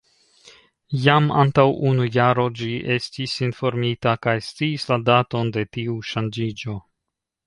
Jam 1.01 1.25
antaŭ 1.41 1.65
unu 1.89 2.07
jaro 2.15 2.45
ĝi 2.61 2.69
estis 2.95 3.35
informita 3.49 4.13
kaj 4.25 4.35
sciis 4.47 4.87
la 4.93 4.97
daton 5.11 5.53
de 5.59 5.67
tiu 5.79 5.99
ŝanĝiĝo. 6.13 6.79